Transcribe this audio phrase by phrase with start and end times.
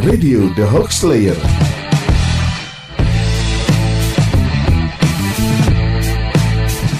[0.00, 1.36] Radio The Hoax Slayer.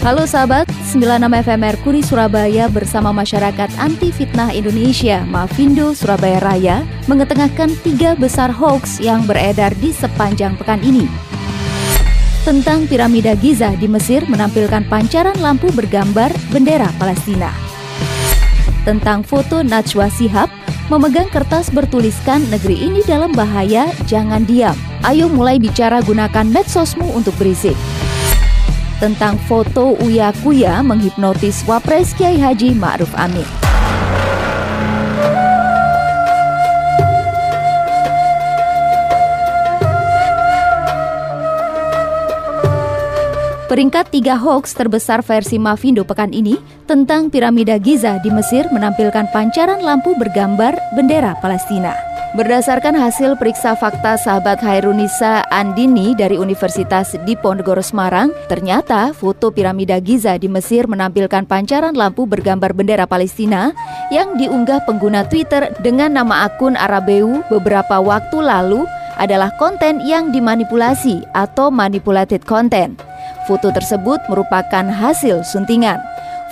[0.04, 7.72] Halo sahabat, 96 FM Merkuri Surabaya bersama masyarakat anti fitnah Indonesia, Mavindo Surabaya Raya, mengetengahkan
[7.80, 11.08] tiga besar hoax yang beredar di sepanjang pekan ini.
[12.44, 17.48] Tentang piramida Giza di Mesir menampilkan pancaran lampu bergambar bendera Palestina.
[18.84, 20.59] Tentang foto Najwa Sihab
[20.90, 24.74] memegang kertas bertuliskan negeri ini dalam bahaya, jangan diam.
[25.06, 27.78] Ayo mulai bicara gunakan medsosmu untuk berisik
[29.00, 33.59] tentang foto Uya Kuya menghipnotis Wapres Kiai Haji Ma'ruf Amin.
[43.70, 46.58] Peringkat tiga hoax terbesar versi Mavindo pekan ini
[46.90, 51.94] tentang piramida Giza di Mesir menampilkan pancaran lampu bergambar bendera Palestina.
[52.34, 60.34] Berdasarkan hasil periksa fakta sahabat Hairunisa Andini dari Universitas Diponegoro Semarang, ternyata foto piramida Giza
[60.34, 63.70] di Mesir menampilkan pancaran lampu bergambar bendera Palestina
[64.10, 68.82] yang diunggah pengguna Twitter dengan nama akun Arabeu beberapa waktu lalu
[69.14, 73.09] adalah konten yang dimanipulasi atau manipulated content.
[73.50, 75.98] Foto tersebut merupakan hasil suntingan.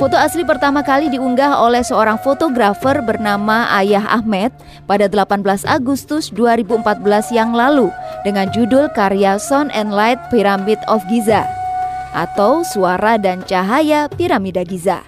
[0.02, 4.50] Foto asli pertama kali diunggah oleh seorang fotografer bernama Ayah Ahmed
[4.90, 7.94] pada 18 Agustus 2014 yang lalu
[8.26, 11.46] dengan judul karya Sound and Light Pyramid of Giza
[12.18, 14.98] atau Suara dan Cahaya Piramida Giza.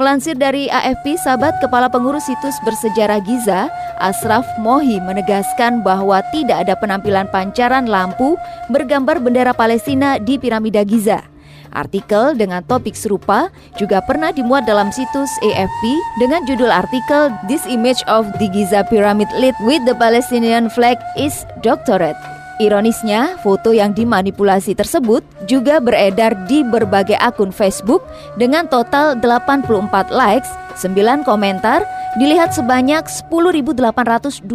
[0.00, 3.68] Melansir dari AFP, sahabat Kepala Pengurus Situs Bersejarah Giza,
[4.00, 8.34] Asraf Mohi menegaskan bahwa tidak ada penampilan pancaran lampu
[8.72, 11.33] bergambar bendera Palestina di Piramida Giza.
[11.74, 15.82] Artikel dengan topik serupa juga pernah dimuat dalam situs AFP
[16.22, 21.42] dengan judul artikel This image of the Giza Pyramid lit with the Palestinian flag is
[21.66, 22.16] doctorate.
[22.62, 28.06] Ironisnya, foto yang dimanipulasi tersebut juga beredar di berbagai akun Facebook
[28.38, 30.46] dengan total 84 likes,
[30.78, 31.82] 9 komentar,
[32.14, 34.46] dilihat sebanyak 10.825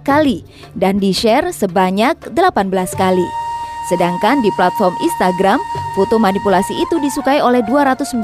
[0.00, 3.45] kali dan di-share sebanyak 18 kali.
[3.86, 5.62] Sedangkan di platform Instagram,
[5.94, 8.18] foto manipulasi itu disukai oleh 296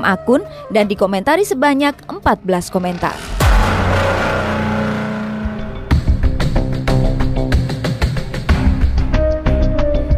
[0.00, 0.40] akun
[0.72, 3.16] dan dikomentari sebanyak 14 komentar.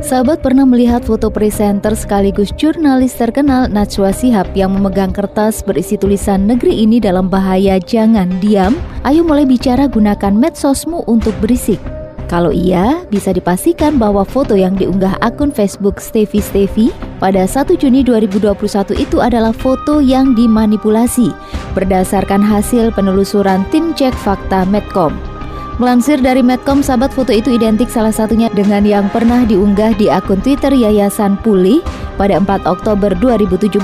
[0.07, 6.47] Sahabat pernah melihat foto presenter sekaligus jurnalis terkenal Najwa Sihab yang memegang kertas berisi tulisan
[6.47, 8.79] negeri ini dalam bahaya jangan diam.
[9.03, 11.96] Ayo mulai bicara gunakan medsosmu untuk berisik.
[12.27, 16.91] Kalau iya, bisa dipastikan bahwa foto yang diunggah akun Facebook Stevie Stevie
[17.23, 21.31] pada 1 Juni 2021 itu adalah foto yang dimanipulasi
[21.79, 25.15] berdasarkan hasil penelusuran tim cek fakta Medcom.
[25.79, 30.43] Melansir dari Medcom, sahabat foto itu identik salah satunya dengan yang pernah diunggah di akun
[30.43, 31.85] Twitter Yayasan Pulih
[32.19, 33.77] pada 4 Oktober 2017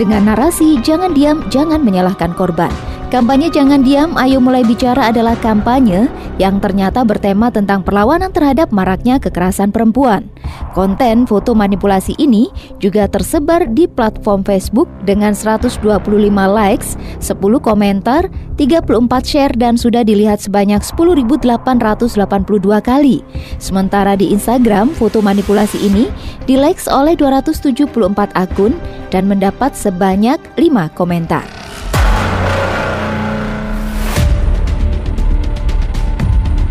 [0.00, 2.72] dengan narasi jangan diam, jangan menyalahkan korban.
[3.14, 6.10] Kampanye Jangan Diam, Ayo Mulai Bicara adalah kampanye
[6.42, 10.26] yang ternyata bertema tentang perlawanan terhadap maraknya kekerasan perempuan.
[10.74, 12.50] Konten foto manipulasi ini
[12.82, 15.78] juga tersebar di platform Facebook dengan 125
[16.34, 18.26] likes, 10 komentar,
[18.58, 18.82] 34
[19.22, 22.18] share dan sudah dilihat sebanyak 10.882
[22.82, 23.22] kali.
[23.62, 26.10] Sementara di Instagram, foto manipulasi ini
[26.50, 27.94] di likes oleh 274
[28.34, 28.74] akun
[29.14, 31.53] dan mendapat sebanyak 5 komentar.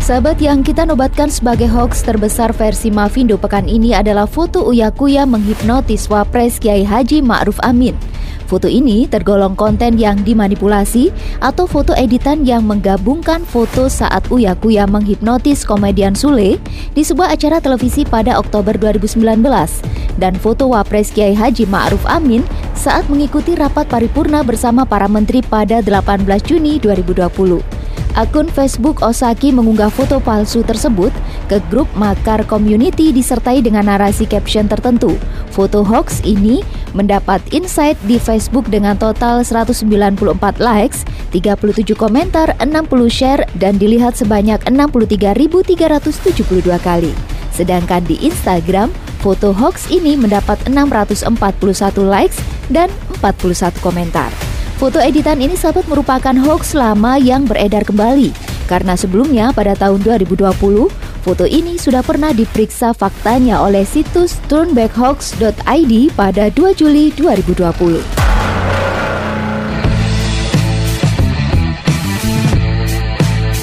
[0.04, 5.24] Sahabat yang kita nobatkan sebagai hoax terbesar versi Mavindo pekan ini adalah foto Uya Kuya
[5.24, 7.96] menghipnotis Wapres Kiai Haji Ma'ruf Amin.
[8.44, 11.08] Foto ini tergolong konten yang dimanipulasi
[11.40, 16.60] atau foto editan yang menggabungkan foto saat Uya Kuya menghipnotis komedian Sule
[16.92, 19.40] di sebuah acara televisi pada Oktober 2019
[20.20, 22.44] dan foto Wapres Kiai Haji Ma'ruf Amin
[22.76, 27.73] saat mengikuti rapat paripurna bersama para menteri pada 18 Juni 2020.
[28.14, 31.10] Akun Facebook Osaki mengunggah foto palsu tersebut
[31.50, 35.18] ke grup Makar Community disertai dengan narasi caption tertentu.
[35.50, 36.62] Foto hoax ini
[36.94, 40.30] mendapat insight di Facebook dengan total 194
[40.62, 41.02] likes,
[41.34, 47.10] 37 komentar, 60 share, dan dilihat sebanyak 63.372 kali.
[47.50, 48.94] Sedangkan di Instagram,
[49.26, 51.34] foto hoax ini mendapat 641
[52.06, 52.38] likes
[52.70, 52.86] dan
[53.18, 54.30] 41 komentar.
[54.84, 58.36] Foto editan ini sahabat merupakan hoax lama yang beredar kembali
[58.68, 60.44] karena sebelumnya pada tahun 2020
[61.24, 68.04] foto ini sudah pernah diperiksa faktanya oleh situs turnbackhoax.id pada 2 Juli 2020.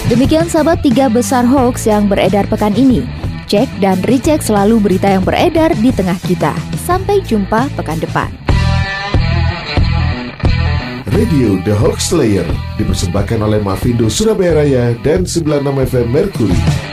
[0.09, 3.05] Demikian sahabat tiga besar hoax yang beredar pekan ini.
[3.45, 6.57] Cek dan recheck selalu berita yang beredar di tengah kita.
[6.81, 8.40] Sampai jumpa pekan depan.
[11.11, 12.47] Radio The Hoax Slayer
[12.79, 16.90] dipersembahkan oleh Mavindo Surabaya Raya dan 96 FM Mercury.